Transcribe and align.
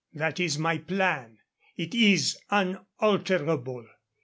That 0.13 0.39
is 0.39 0.57
my 0.57 0.79
plan. 0.79 1.37
It 1.77 1.93
is 1.93 2.39
unalterable. 2.49 3.85